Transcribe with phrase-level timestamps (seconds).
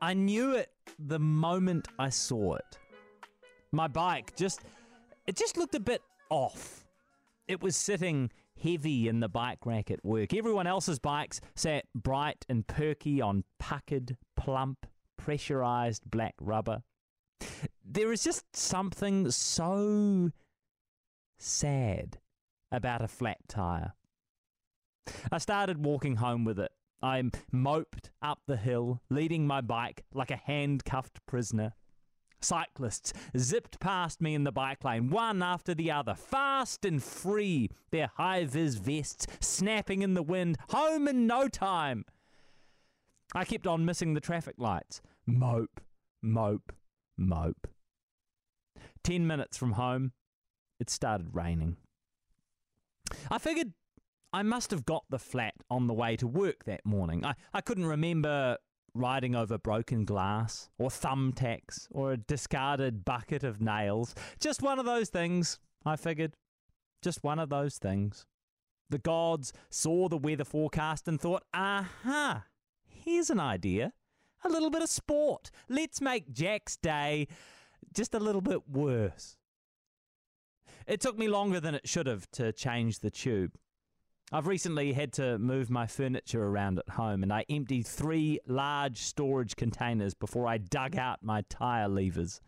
[0.00, 2.78] I knew it the moment I saw it.
[3.72, 4.60] My bike just
[5.26, 6.86] it just looked a bit off.
[7.46, 8.30] It was sitting
[8.62, 10.34] heavy in the bike rack at work.
[10.34, 16.82] Everyone else's bikes sat bright and perky on puckered, plump, pressurized black rubber.
[17.84, 20.30] There is just something so
[21.38, 22.18] sad
[22.70, 23.92] about a flat tire.
[25.32, 26.72] I started walking home with it.
[27.02, 27.22] I
[27.52, 31.74] moped up the hill, leading my bike like a handcuffed prisoner.
[32.40, 37.70] Cyclists zipped past me in the bike lane, one after the other, fast and free,
[37.90, 42.04] their high vis vests snapping in the wind, home in no time.
[43.34, 45.00] I kept on missing the traffic lights.
[45.26, 45.80] Mope,
[46.22, 46.72] mope,
[47.16, 47.66] mope.
[49.02, 50.12] Ten minutes from home,
[50.78, 51.76] it started raining.
[53.30, 53.72] I figured
[54.32, 57.24] I must have got the flat on the way to work that morning.
[57.24, 58.58] I, I couldn't remember
[58.94, 64.14] riding over broken glass or thumbtacks or a discarded bucket of nails.
[64.40, 66.34] Just one of those things, I figured.
[67.02, 68.26] Just one of those things.
[68.90, 72.44] The gods saw the weather forecast and thought, aha,
[72.86, 73.92] here's an idea.
[74.44, 75.50] A little bit of sport.
[75.68, 77.28] Let's make Jack's day
[77.92, 79.36] just a little bit worse.
[80.86, 83.52] It took me longer than it should have to change the tube.
[84.30, 88.98] I've recently had to move my furniture around at home and I emptied three large
[88.98, 92.42] storage containers before I dug out my tyre levers.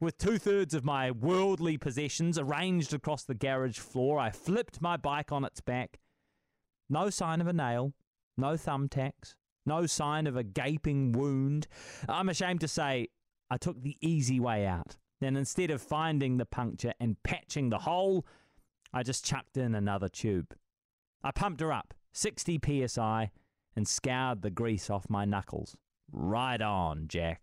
[0.00, 4.96] With two thirds of my worldly possessions arranged across the garage floor, I flipped my
[4.96, 6.00] bike on its back.
[6.88, 7.92] No sign of a nail,
[8.38, 9.34] no thumbtacks,
[9.66, 11.68] no sign of a gaping wound.
[12.08, 13.08] I'm ashamed to say
[13.50, 14.96] I took the easy way out.
[15.20, 18.24] And instead of finding the puncture and patching the hole,
[18.94, 20.54] I just chucked in another tube.
[21.24, 23.30] I pumped her up, 60 psi,
[23.76, 25.76] and scoured the grease off my knuckles.
[26.10, 27.40] Right on, Jack.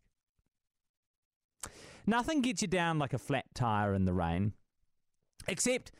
[2.05, 4.53] Nothing gets you down like a flat tire in the rain,
[5.47, 5.91] except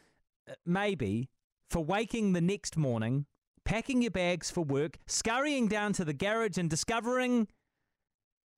[0.49, 1.30] uh, maybe
[1.70, 3.26] for waking the next morning,
[3.64, 7.48] packing your bags for work, scurrying down to the garage, and discovering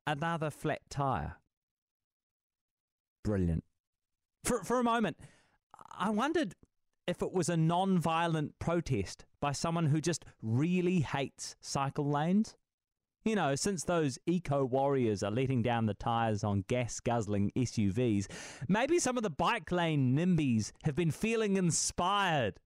[0.08, 1.38] another flat tire.
[3.24, 3.64] Brilliant.
[4.44, 5.18] For, for a moment,
[5.98, 6.56] I wondered
[7.12, 12.56] if it was a non violent protest by someone who just really hates cycle lanes.
[13.26, 18.26] You know, since those eco warriors are letting down the tyres on gas guzzling SUVs,
[18.68, 22.60] maybe some of the bike lane NIMBYs have been feeling inspired.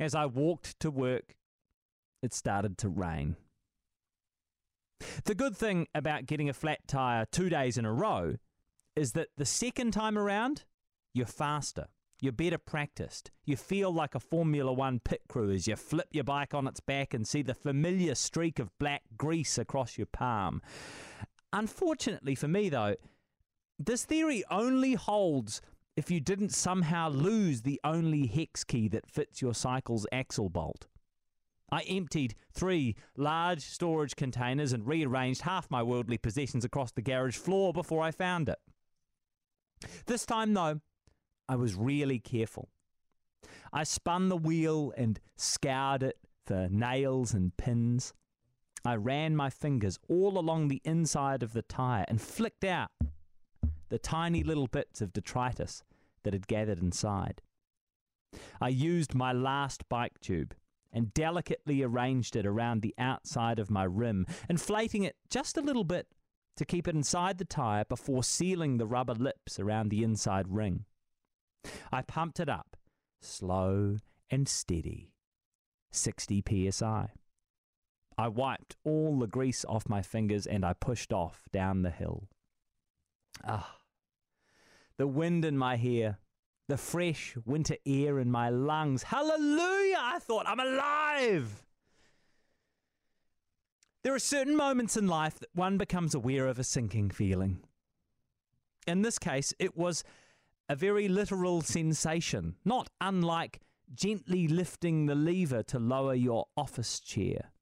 [0.00, 1.36] As I walked to work,
[2.22, 3.36] it started to rain.
[5.24, 8.36] The good thing about getting a flat tyre two days in a row
[8.96, 10.64] is that the second time around,
[11.12, 11.86] you're faster.
[12.24, 13.30] You're better practiced.
[13.44, 16.80] You feel like a Formula One pit crew as you flip your bike on its
[16.80, 20.62] back and see the familiar streak of black grease across your palm.
[21.52, 22.94] Unfortunately for me, though,
[23.78, 25.60] this theory only holds
[25.98, 30.86] if you didn't somehow lose the only hex key that fits your cycle's axle bolt.
[31.70, 37.36] I emptied three large storage containers and rearranged half my worldly possessions across the garage
[37.36, 38.60] floor before I found it.
[40.06, 40.80] This time, though,
[41.48, 42.70] I was really careful.
[43.72, 48.12] I spun the wheel and scoured it for nails and pins.
[48.84, 52.90] I ran my fingers all along the inside of the tyre and flicked out
[53.88, 55.82] the tiny little bits of detritus
[56.22, 57.42] that had gathered inside.
[58.60, 60.54] I used my last bike tube
[60.92, 65.84] and delicately arranged it around the outside of my rim, inflating it just a little
[65.84, 66.08] bit
[66.56, 70.84] to keep it inside the tyre before sealing the rubber lips around the inside ring.
[71.92, 72.76] I pumped it up,
[73.20, 73.98] slow
[74.30, 75.12] and steady,
[75.92, 77.10] 60 psi.
[78.16, 82.28] I wiped all the grease off my fingers and I pushed off down the hill.
[83.46, 83.76] Ah,
[84.96, 86.18] the wind in my hair,
[86.68, 89.04] the fresh winter air in my lungs.
[89.04, 89.98] Hallelujah!
[90.00, 91.64] I thought, I'm alive!
[94.02, 97.60] There are certain moments in life that one becomes aware of a sinking feeling.
[98.86, 100.04] In this case, it was
[100.68, 103.60] a very literal sensation, not unlike
[103.92, 107.52] gently lifting the lever to lower your office chair.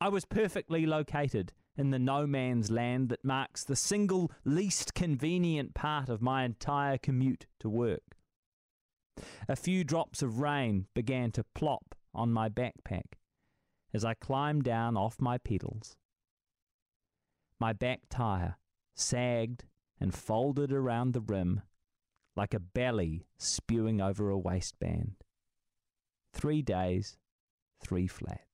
[0.00, 5.74] I was perfectly located in the no man's land that marks the single least convenient
[5.74, 8.16] part of my entire commute to work.
[9.48, 13.18] A few drops of rain began to plop on my backpack
[13.92, 15.96] as I climbed down off my pedals.
[17.58, 18.56] My back tire
[18.94, 19.64] sagged
[20.00, 21.62] and folded around the rim
[22.36, 25.14] like a belly spewing over a waistband.
[26.32, 27.18] Three days,
[27.82, 28.50] three flats.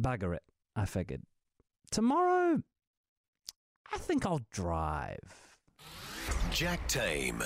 [0.00, 0.42] bugger it,
[0.76, 1.22] I figured.
[1.90, 2.62] Tomorrow,
[3.92, 5.18] I think I'll drive.
[6.50, 7.42] Jack Tame.